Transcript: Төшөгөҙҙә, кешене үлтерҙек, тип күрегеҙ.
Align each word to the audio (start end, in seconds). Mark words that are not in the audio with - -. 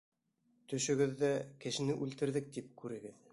Төшөгөҙҙә, 0.71 1.29
кешене 1.67 1.99
үлтерҙек, 2.07 2.51
тип 2.57 2.73
күрегеҙ. 2.83 3.23